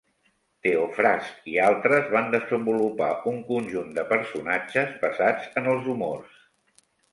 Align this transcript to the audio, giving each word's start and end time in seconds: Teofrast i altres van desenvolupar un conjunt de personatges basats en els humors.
Teofrast 0.67 1.49
i 1.51 1.57
altres 1.65 2.09
van 2.15 2.31
desenvolupar 2.37 3.11
un 3.33 3.37
conjunt 3.51 3.93
de 4.01 4.07
personatges 4.15 4.99
basats 5.07 5.55
en 5.63 5.73
els 5.77 5.95
humors. 5.97 6.45